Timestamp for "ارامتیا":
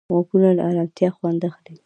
0.69-1.09